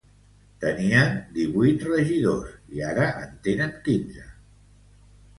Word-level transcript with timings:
Tenien 0.61 1.09
divuit 1.33 1.83
regidors 1.89 2.55
i 2.77 2.81
ara 2.91 3.05
en 3.25 3.35
tenen 3.49 3.75
quinze. 3.89 4.25